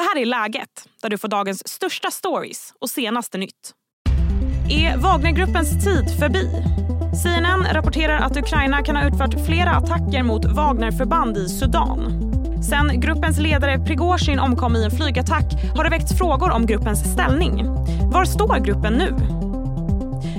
[0.00, 3.72] Det här är Läget, där du får dagens största stories och senaste nytt.
[4.70, 6.50] Är Wagnergruppens tid förbi?
[7.22, 12.00] CNN rapporterar att Ukraina kan ha utfört flera attacker mot Wagnerförband i Sudan.
[12.70, 15.44] Sen gruppens ledare Prigozjin omkom i en flygattack
[15.76, 17.64] har det väckts frågor om gruppens ställning.
[18.12, 19.16] Var står gruppen nu?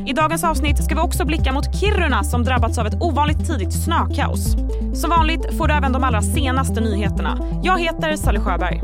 [0.08, 3.84] I dagens avsnitt ska vi också blicka mot Kiruna som drabbats av ett ovanligt tidigt
[3.84, 4.56] snökaos.
[4.94, 7.62] Som vanligt får du även de allra senaste nyheterna.
[7.64, 8.82] Jag heter Sally Sjöberg.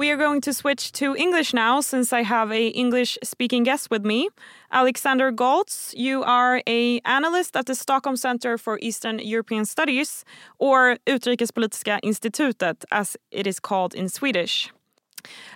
[0.00, 3.90] We are going to switch to English now since I have a English speaking guest
[3.90, 4.30] with me.
[4.72, 10.24] Alexander Goltz, you are a analyst at the Stockholm Center for Eastern European Studies
[10.58, 14.72] or Utrikespolitiska institutet as it is called in Swedish.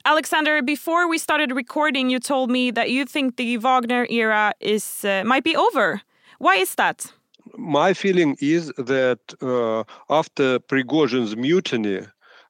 [0.04, 5.06] Alexander, before we started recording you told me that you think the Wagner era is
[5.06, 6.02] uh, might be over.
[6.38, 7.14] Why is that?
[7.56, 12.00] My feeling is that uh, after Prigozhin's mutiny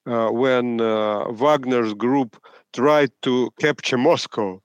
[0.05, 2.37] when uh, Wagner's group
[2.73, 4.61] tried to capture Moscow.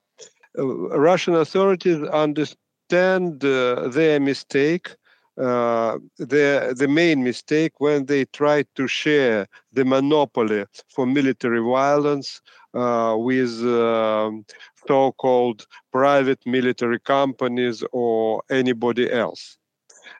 [0.58, 0.64] Uh,
[0.98, 4.96] Russian authorities understand their mistake
[5.40, 12.42] uh, the the main mistake when they tried to share the monopoly for military violence
[12.74, 14.44] uh, with um,
[14.86, 19.56] so-called private military companies or anybody else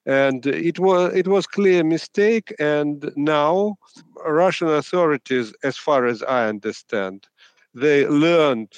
[0.07, 3.77] and it was it was clear mistake and now
[4.27, 7.27] russian authorities as far as i understand
[7.75, 8.73] they learned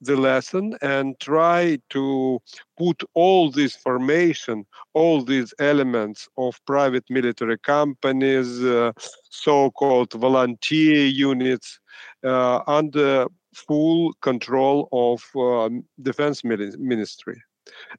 [0.00, 2.40] the lesson and try to
[2.76, 8.92] put all this formation all these elements of private military companies uh,
[9.30, 11.78] so-called volunteer units
[12.24, 15.68] uh, under full control of uh,
[16.02, 17.40] defense ministry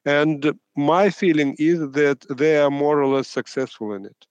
[0.04, 4.26] and my feeling is that they are more or less successful in it.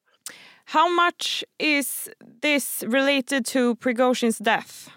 [0.65, 2.09] How much is
[2.41, 4.89] this related to Prigozhin's death?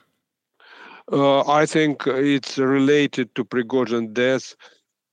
[1.10, 4.54] Uh, I think it's related to Prigozhin's death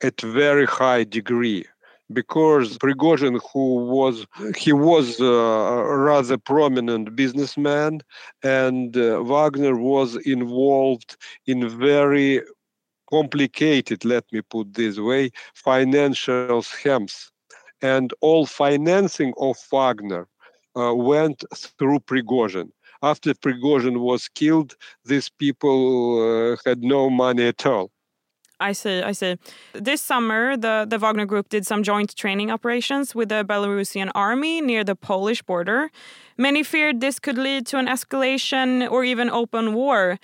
[0.01, 1.65] at very high degree
[2.11, 4.25] because Prigozhin, who was
[4.55, 8.01] he was a rather prominent businessman,
[8.43, 11.17] and uh, Wagner was involved
[11.47, 12.41] in very
[13.13, 17.31] complicated, let me put this way, financial schemes.
[17.81, 20.25] And all financing of Wagner
[20.75, 22.69] uh, went through Prigozhin.
[23.03, 24.75] After Prigozhin was killed,
[25.05, 25.79] these people
[26.23, 27.91] uh, had no money at all.
[28.59, 29.35] I see, I see.
[29.73, 34.61] This summer, the, the Wagner Group did some joint training operations with the Belarusian army
[34.61, 35.91] near the Polish border.
[36.37, 40.17] Many feared this could lead to an escalation or even open war.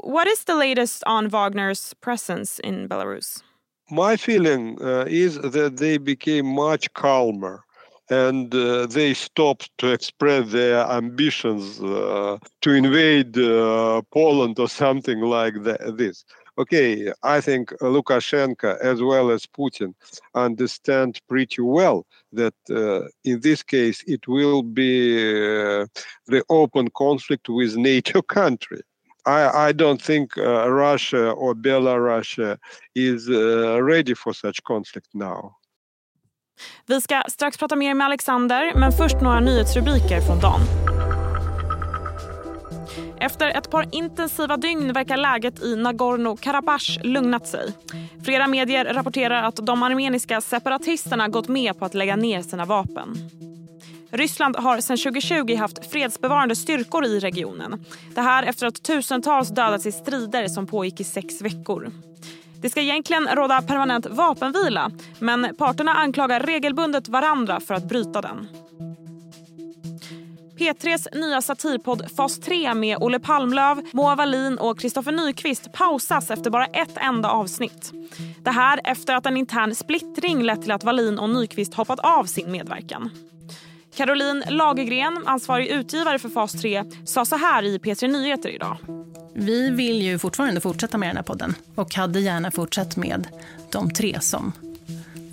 [0.00, 3.42] What is the latest on Wagner's presence in Belarus?
[3.90, 7.62] My feeling uh, is that they became much calmer
[8.08, 15.20] and uh, they stopped to express their ambitions uh, to invade uh, Poland or something
[15.20, 16.24] like that, this.
[16.58, 19.94] Okay, I think Lukashenko as well as Putin
[20.34, 25.86] understand pretty well that uh, in this case it will be uh,
[26.26, 28.82] the open conflict with NATO country.
[29.26, 32.56] I, I don't think uh, Russia or Belarus uh,
[32.94, 35.52] is uh, ready for such conflict now.
[36.86, 40.60] Vi ska strax prata mer med Alexander, men först några nyhetsrubriker från dagen.
[43.20, 47.72] Efter ett par intensiva dygn verkar läget i Nagorno-Karabach lugnat sig.
[48.24, 53.16] Flera medier rapporterar att de armeniska separatisterna gått med på att lägga ner sina vapen.
[54.16, 57.84] Ryssland har sedan 2020 haft fredsbevarande styrkor i regionen.
[58.14, 61.90] Det här efter att tusentals dödats i strider som pågick i sex veckor.
[62.60, 68.48] Det ska egentligen råda permanent vapenvila men parterna anklagar regelbundet varandra för att bryta den.
[70.58, 76.50] P3s nya satirpodd Fas 3 med Olle Palmlöv, Moa Wallin och Kristoffer Nyqvist pausas efter
[76.50, 77.92] bara ett enda avsnitt.
[78.44, 82.24] Det här efter att en intern splittring lett till att Wallin och Nyqvist hoppat av
[82.24, 83.10] sin medverkan.
[83.96, 88.76] Caroline Lagergren, ansvarig utgivare för Fas 3, sa så här i P3 Nyheter idag.
[89.34, 93.28] Vi vill ju fortfarande fortsätta med den här podden och hade gärna fortsatt med
[93.72, 94.52] de tre som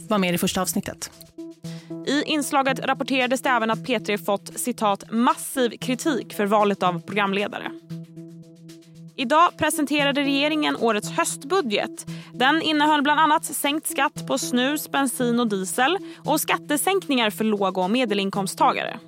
[0.09, 1.11] var med i första avsnittet.
[2.07, 7.71] I inslaget rapporterades det även att P3 fått citat massiv kritik för valet av programledare.
[9.15, 12.05] Idag presenterade regeringen årets höstbudget.
[12.33, 17.77] Den innehöll bland annat sänkt skatt på snus, bensin och diesel och skattesänkningar för låg
[17.77, 18.99] och medelinkomsttagare.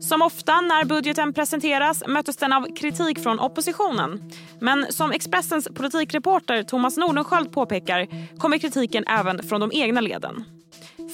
[0.00, 4.30] Som ofta när budgeten presenteras möttes den av kritik från oppositionen.
[4.60, 8.06] Men som Expressens politikreporter Thomas Nordenskjöld påpekar
[8.38, 10.44] kommer kritiken även från de egna leden.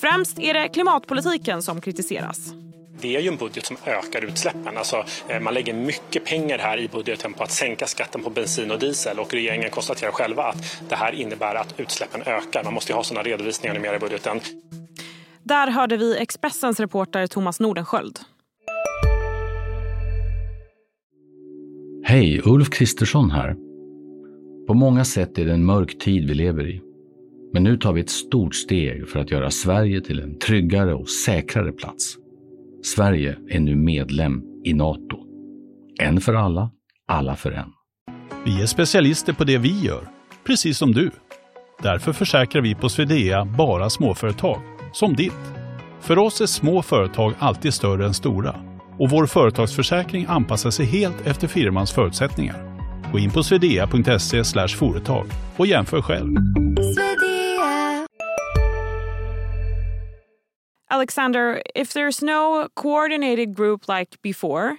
[0.01, 2.53] Främst är det klimatpolitiken som kritiseras.
[3.01, 4.77] Det är ju en budget som ökar utsläppen.
[4.77, 8.71] Alltså, eh, man lägger mycket pengar här i budgeten på att sänka skatten på bensin
[8.71, 12.65] och diesel och regeringen konstaterar själva att det här innebär att utsläppen ökar.
[12.65, 14.41] Man måste ju ha sådana redovisningar numera i budgeten.
[15.43, 18.19] Där hörde vi Expressens reporter Thomas Nordenskjöld.
[22.05, 23.57] Hej, Ulf Kristersson här.
[24.67, 26.81] På många sätt är det en mörk tid vi lever i.
[27.53, 31.09] Men nu tar vi ett stort steg för att göra Sverige till en tryggare och
[31.09, 32.17] säkrare plats.
[32.95, 35.19] Sverige är nu medlem i Nato.
[36.01, 36.71] En för alla,
[37.09, 37.69] alla för en.
[38.45, 40.09] Vi är specialister på det vi gör,
[40.47, 41.11] precis som du.
[41.83, 44.61] Därför försäkrar vi på Swedea bara småföretag,
[44.93, 45.55] som ditt.
[46.01, 48.55] För oss är små företag alltid större än stora
[48.99, 52.79] och vår företagsförsäkring anpassar sig helt efter firmans förutsättningar.
[53.13, 55.27] Gå in på swedea.se företag
[55.57, 56.37] och jämför själv.
[60.91, 64.79] Alexander, if there's no coordinated group like before,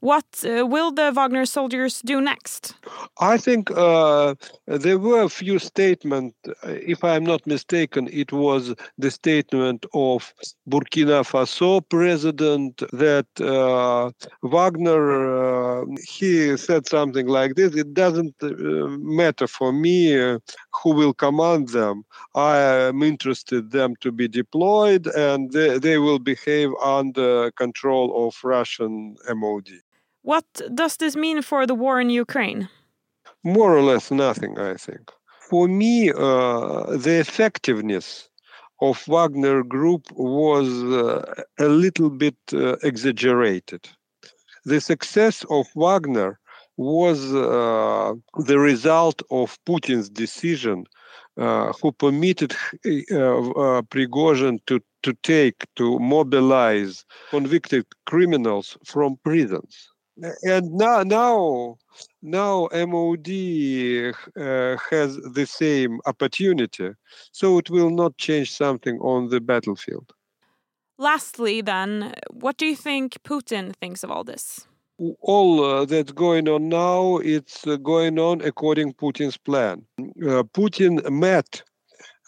[0.00, 2.74] what uh, will the Wagner soldiers do next?
[3.20, 4.34] I think uh,
[4.66, 6.36] there were a few statements.
[6.64, 10.32] If I'm not mistaken, it was the statement of
[10.68, 14.10] Burkina Faso president that uh,
[14.42, 17.74] Wagner uh, he said something like this.
[17.74, 18.48] It doesn't uh,
[19.00, 20.38] matter for me uh,
[20.82, 22.04] who will command them.
[22.34, 28.36] I am interested them to be deployed, and they, they will behave under control of
[28.44, 29.68] Russian MOD.
[30.22, 32.68] What does this mean for the war in Ukraine?
[33.44, 35.10] More or less nothing, I think.
[35.48, 38.28] For me, uh, the effectiveness
[38.80, 43.88] of Wagner Group was uh, a little bit uh, exaggerated.
[44.64, 46.38] The success of Wagner
[46.78, 50.84] was uh, the result of Putin's decision,
[51.36, 59.90] uh, who permitted uh, Prigozhin to, to take, to mobilize convicted criminals from prisons
[60.42, 61.76] and now now
[62.22, 63.28] now MOD
[64.36, 66.90] uh, has the same opportunity,
[67.32, 70.12] so it will not change something on the battlefield.
[70.98, 74.66] Lastly, then, what do you think Putin thinks of all this?
[74.98, 79.84] All uh, that's going on now, it's uh, going on according to Putin's plan.
[80.00, 81.62] Uh, Putin met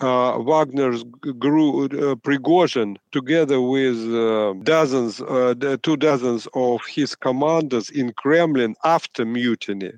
[0.01, 1.03] uh, Wagner's
[1.39, 5.17] grew uh, Prigozhin together with uh, dozens,
[5.83, 9.93] two dozens of his commanders in Kremlin after mutiny,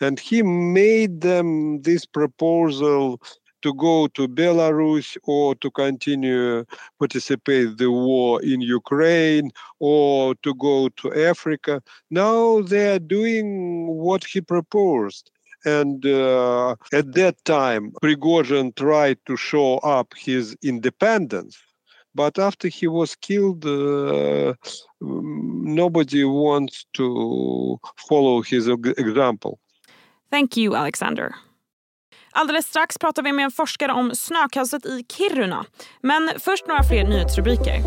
[0.00, 3.20] and he made them this proposal
[3.62, 6.64] to go to Belarus or to continue
[6.98, 11.82] participate the war in Ukraine or to go to Africa.
[12.10, 15.30] Now they are doing what he proposed.
[15.64, 21.58] And uh, at that time, Prigozhin tried to show up his independence.
[22.14, 24.54] But after he was killed, uh,
[25.00, 27.78] nobody wants to
[28.08, 29.58] follow his example.
[30.30, 31.34] Thank you, Alexander.
[32.38, 35.64] Alldeles strax pratar vi med en forskare om snökaoset i Kiruna.
[36.00, 37.82] Men först några fler nyhetsrubriker.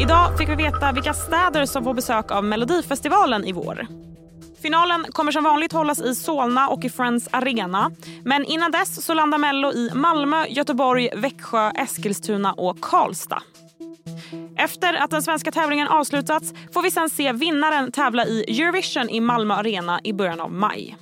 [0.00, 3.86] Idag fick vi veta vilka städer som får besök av Melodifestivalen i vår.
[4.62, 7.90] Finalen kommer som vanligt hållas i Solna och i Friends Arena.
[8.24, 13.42] Men innan dess så landar Mello i Malmö, Göteborg, Växjö, Eskilstuna och Karlstad.
[14.56, 19.20] Efter att den svenska tävlingen avslutats får vi sen se vinnaren tävla i Eurovision i
[19.20, 20.96] Malmö Arena i början av maj.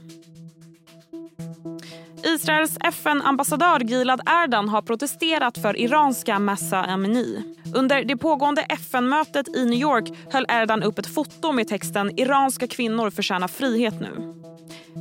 [2.25, 7.55] Israels FN-ambassadör Gilad Erdan har protesterat för iranska Massa Amini.
[7.75, 12.67] Under det pågående FN-mötet i New York höll Erdan upp ett foto med texten “Iranska
[12.67, 14.35] kvinnor förtjänar frihet nu”.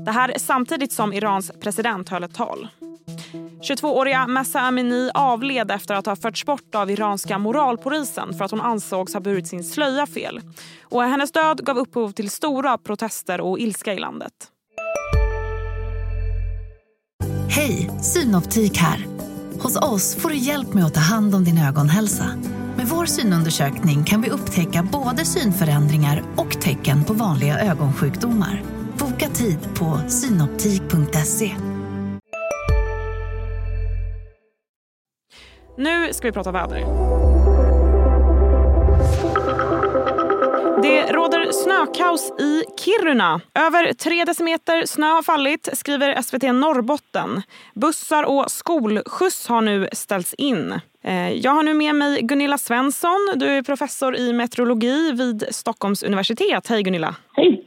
[0.05, 2.67] Det här samtidigt som Irans president höll ett tal.
[3.61, 8.61] 22-åriga Massa Amini avled efter att ha förts bort av iranska moralpolisen för att hon
[8.61, 10.41] ansågs ha burit sin slöja fel.
[10.83, 14.52] Och hennes död gav upphov till stora protester och ilska i landet.
[17.55, 19.05] Hej, Synoptik här.
[19.59, 22.25] Hos oss får du hjälp med att ta hand om din ögonhälsa.
[22.77, 28.63] Med vår synundersökning kan vi upptäcka både synförändringar och tecken på vanliga ögonsjukdomar.
[28.97, 31.55] Boka tid på synoptik.se.
[35.77, 36.85] Nu ska vi prata väder.
[41.63, 43.41] Snökaos i Kiruna.
[43.55, 47.41] Över tre decimeter snö har fallit, skriver SVT Norrbotten.
[47.73, 50.73] Bussar och skolskjuts har nu ställts in.
[51.03, 53.19] Eh, jag har nu med mig Gunilla Svensson.
[53.35, 56.67] Du är professor i meteorologi vid Stockholms universitet.
[56.67, 57.15] Hej Gunilla!
[57.33, 57.63] Hej!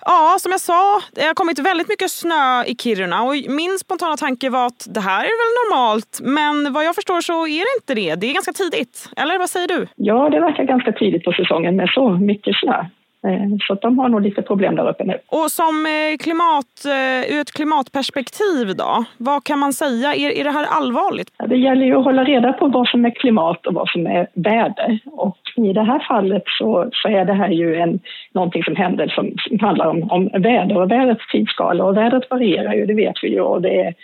[0.00, 4.16] Ja, som jag sa, det har kommit väldigt mycket snö i Kiruna och min spontana
[4.16, 6.20] tanke var att det här är väl normalt.
[6.22, 8.14] Men vad jag förstår så är det inte det.
[8.14, 9.08] Det är ganska tidigt.
[9.16, 9.86] Eller vad säger du?
[9.96, 12.84] Ja, det verkar ganska tidigt på säsongen med så mycket snö.
[13.26, 15.18] Eh, så de har nog lite problem där uppe nu.
[15.26, 20.14] Och som eh, klimat, eh, ur ett klimatperspektiv då, vad kan man säga?
[20.14, 21.28] Är, är det här allvarligt?
[21.48, 24.26] Det gäller ju att hålla reda på vad som är klimat och vad som är
[24.34, 24.98] väder.
[25.06, 28.00] Och i det här fallet så, så är det här ju en,
[28.32, 31.84] någonting som händer som handlar om, om väder och vädrets tidsskala.
[31.84, 33.40] Och vädret varierar ju, det vet vi ju.
[33.40, 33.94] Och det är,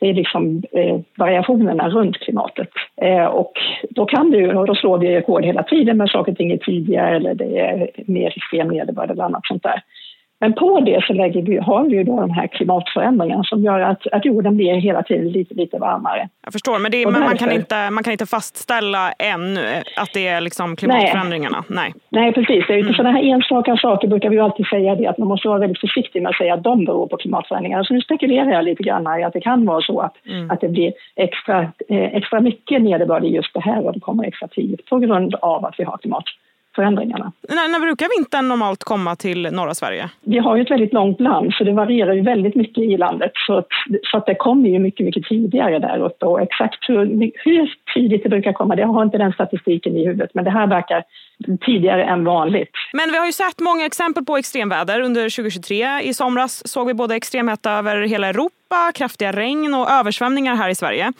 [0.00, 2.68] det är liksom eh, variationerna runt klimatet.
[3.02, 3.52] Eh, och
[3.90, 6.56] då kan du, och då slår vi rekord hela tiden med saker och ting är
[6.56, 9.82] tidigare eller det är mer extrem nederbörd eller annat sånt där.
[10.40, 13.80] Men på det så lägger vi, har vi ju då de här klimatförändringarna som gör
[13.80, 16.28] att, att jorden blir hela tiden lite, lite varmare.
[16.44, 19.60] Jag förstår, men, det, men man, kan inte, man kan inte fastställa ännu
[19.96, 21.64] att det är liksom klimatförändringarna?
[21.68, 22.22] Nej, Nej.
[22.22, 22.64] Nej precis.
[22.66, 22.94] Det är mm.
[22.94, 26.22] Sådana här enstaka saker brukar vi alltid säga det att man måste vara väldigt försiktig
[26.22, 27.84] med att säga att de beror på klimatförändringarna.
[27.84, 30.50] Så nu spekulerar jag lite grann i att det kan vara så att, mm.
[30.50, 34.24] att det blir extra, eh, extra mycket nederbörd i just det här och det kommer
[34.24, 36.24] extra tidigt på grund av att vi har klimat
[36.74, 37.32] förändringarna.
[37.48, 40.10] När, när brukar vintern normalt komma till norra Sverige?
[40.20, 43.32] Vi har ju ett väldigt långt land så det varierar ju väldigt mycket i landet
[43.46, 43.66] så att,
[44.02, 48.22] så att det kommer ju mycket, mycket tidigare där uppe och exakt hur, hur tidigt
[48.22, 51.04] det brukar komma, det har inte den statistiken i huvudet men det här verkar
[51.60, 52.70] tidigare än vanligt.
[52.92, 56.00] Men vi har ju sett många exempel på extremväder under 2023.
[56.02, 60.74] I somras såg vi både extremhetta över hela Europa, kraftiga regn och översvämningar här i
[60.74, 61.12] Sverige.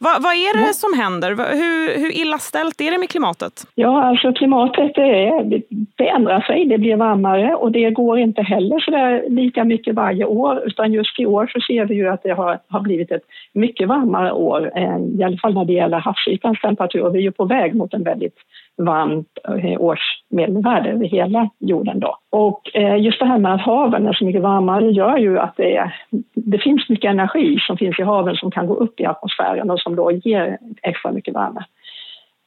[0.00, 1.30] Va, vad är det som händer?
[1.30, 3.52] Hur, hur illa ställt är det med klimatet?
[3.74, 5.62] Ja, alltså klimatet det,
[5.96, 9.94] det ändrar sig, det blir varmare och det går inte heller så där lika mycket
[9.94, 13.12] varje år utan just i år så ser vi ju att det har, har blivit
[13.12, 14.72] ett mycket varmare år,
[15.18, 17.10] i alla fall när det gäller havsytans temperatur.
[17.10, 18.36] Vi är ju på väg mot en väldigt
[18.78, 22.00] varmt eh, årsmedelvärde över hela jorden.
[22.00, 22.16] Då.
[22.30, 25.56] Och eh, just det här med att haven är så mycket varmare gör ju att
[25.56, 25.92] det,
[26.34, 29.80] det finns mycket energi som finns i haven som kan gå upp i atmosfären och
[29.88, 31.64] som då ger extra mycket värme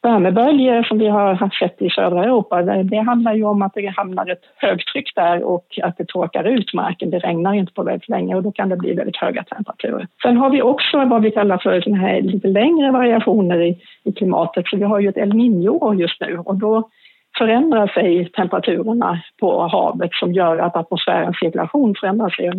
[0.04, 4.32] värmeböljor som vi har sett i södra Europa, det handlar ju om att det hamnar
[4.32, 7.10] ett högtryck där och att det torkar ut marken.
[7.10, 10.08] Det regnar inte på väldigt länge och då kan det bli väldigt höga temperaturer.
[10.22, 14.12] Sen har vi också vad vi kallar för såna här lite längre variationer i, i
[14.12, 14.68] klimatet.
[14.68, 16.90] Så vi har ju ett El Niño just nu och då
[17.38, 22.56] förändrar sig temperaturerna på havet som gör att atmosfärens cirkulation förändrar sig och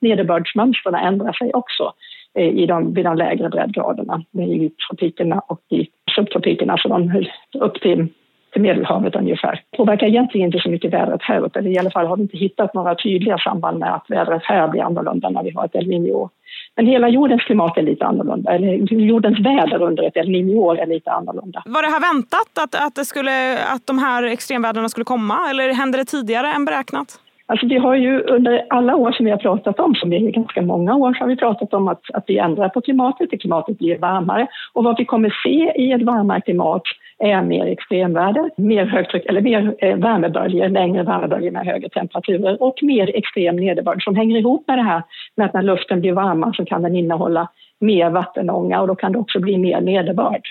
[0.00, 1.92] nederbördsmönstren ändrar sig också
[2.34, 7.26] Eh, i de, vid de lägre breddgraderna i tropikerna och i subtropikerna, så de
[7.58, 8.08] upp till,
[8.52, 9.62] till Medelhavet ungefär.
[9.70, 11.60] Det påverkar egentligen inte så mycket vädret här uppe.
[11.60, 14.82] I alla fall har vi inte hittat några tydliga samband med att vädret här blir
[14.82, 16.28] annorlunda när vi har ett El Niño.
[16.76, 20.86] Men hela jordens klimat är lite annorlunda, eller jordens väder under ett El Niño är
[20.86, 21.62] lite annorlunda.
[21.66, 25.72] Var det här väntat att, att, det skulle, att de här extremväderna skulle komma eller
[25.72, 27.18] hände det tidigare än beräknat?
[27.52, 30.62] Alltså vi har ju under alla år som vi har pratat om, som är ganska
[30.62, 33.78] många år, så har vi pratat om att, att vi ändrar på klimatet, att klimatet
[33.78, 34.46] blir varmare.
[34.72, 36.82] Och vad vi kommer se i ett varmare klimat
[37.18, 42.78] är mer extremväder, mer högtryck eller mer eh, värmeböljor, längre värmeböljor med högre temperaturer och
[42.82, 45.02] mer extrem nederbörd som hänger ihop med det här
[45.36, 47.48] med att när luften blir varmare så kan den innehålla
[47.80, 50.42] mer vattenånga och då kan det också bli mer nederbörd.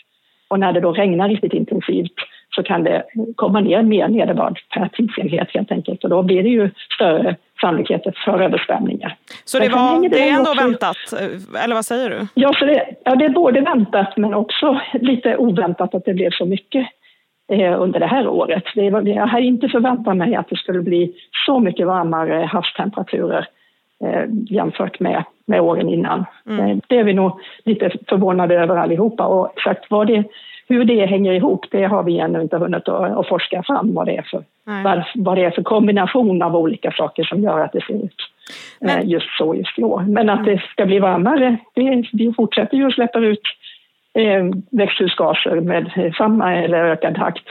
[0.50, 2.16] Och när det då regnar riktigt intensivt
[2.56, 3.04] så kan det
[3.36, 8.14] komma ner mer nederbörd per tidsenhet helt enkelt och då blir det ju större sannolikheter
[8.26, 9.16] för översvämningar.
[9.46, 10.98] Så det, var, det är ändå också, väntat,
[11.64, 12.28] eller vad säger du?
[12.34, 16.30] Ja, så det, ja, det är både väntat men också lite oväntat att det blev
[16.32, 16.88] så mycket
[17.52, 18.64] eh, under det här året.
[18.76, 21.14] Det, jag hade inte förväntat mig att det skulle bli
[21.46, 23.48] så mycket varmare havstemperaturer
[24.04, 26.26] eh, jämfört med, med åren innan.
[26.50, 26.66] Mm.
[26.66, 30.24] Eh, det är vi nog lite förvånade över allihopa och exakt vad det
[30.72, 34.06] hur det hänger ihop, det har vi ännu inte hunnit att, att forska fram vad
[34.06, 34.44] det, är för,
[34.84, 38.22] vad, vad det är för kombination av olika saker som gör att det ser ut
[38.80, 39.00] Men...
[39.00, 40.02] Eh, just så just i år.
[40.02, 43.42] Men att det ska bli varmare, det, vi fortsätter ju att släppa ut
[44.14, 47.48] eh, växthusgaser med samma eller ökad takt.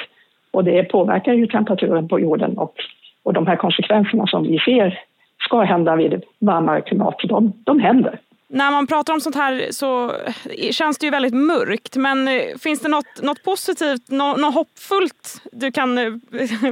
[0.53, 2.75] Och det påverkar ju temperaturen på jorden och,
[3.23, 4.99] och de här konsekvenserna som vi ser
[5.39, 8.19] ska hända vid varmare klimat, de, de händer
[8.53, 11.97] när man pratar om sånt här så eh, känns det ju väldigt mörkt.
[11.97, 16.05] Men eh, finns det något, något positivt, något, något hoppfullt du kan eh,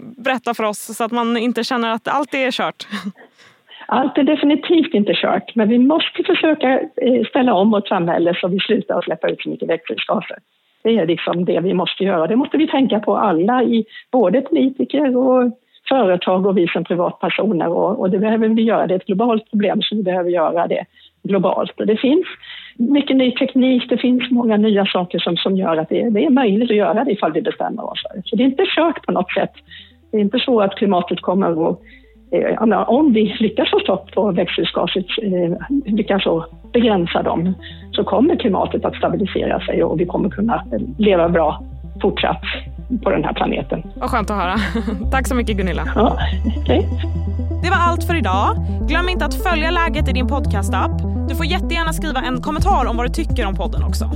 [0.24, 2.86] berätta för oss så att man inte känner att allt är kört?
[3.86, 6.80] Allt är definitivt inte kört, men vi måste försöka
[7.28, 10.38] ställa om vårt samhälle så vi slutar att släppa ut så mycket växthusgaser.
[10.82, 12.26] Det är liksom det vi måste göra.
[12.26, 15.52] Det måste vi tänka på alla, i både politiker och
[15.88, 17.68] företag och vi som privatpersoner.
[17.68, 18.86] Och, och det behöver vi göra.
[18.86, 20.84] Det är ett globalt problem så vi behöver göra det
[21.22, 21.80] globalt.
[21.80, 22.26] Och det finns
[22.76, 26.30] mycket ny teknik, det finns många nya saker som, som gör att det, det är
[26.30, 28.22] möjligt att göra det ifall vi bestämmer oss för det.
[28.24, 29.52] Så det är inte kört på något sätt.
[30.10, 31.76] Det är inte så att klimatet kommer
[32.32, 36.22] eh, att om vi lyckas få stopp på växthusgaset, eh, lyckas
[36.72, 37.54] begränsa dem,
[37.92, 40.64] så kommer klimatet att stabilisera sig och vi kommer kunna
[40.98, 41.62] leva bra
[42.02, 42.42] fortsatt
[43.02, 43.82] på den här planeten.
[43.96, 44.56] Vad skönt att höra.
[45.10, 45.92] Tack så mycket Gunilla.
[45.94, 46.18] Ja,
[46.62, 46.82] okay.
[47.62, 48.56] Det var allt för idag.
[48.88, 50.90] Glöm inte att följa läget i din podcastapp.
[51.28, 54.10] Du får jättegärna skriva en kommentar om vad du tycker om podden också.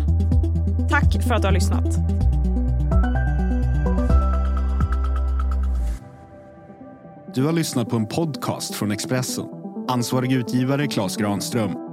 [0.91, 1.85] Tack för att du har lyssnat.
[7.35, 9.45] Du har lyssnat på en podcast från Expressen.
[9.89, 11.92] Ansvarig utgivare Klas Granström